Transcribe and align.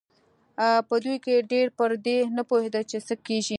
په 0.87 0.95
دوی 1.03 1.17
کې 1.25 1.45
ډېر 1.51 1.67
پر 1.79 1.91
دې 2.05 2.17
نه 2.37 2.43
پوهېدل 2.49 2.83
چې 2.91 2.97
څه 3.07 3.15
کېږي. 3.25 3.49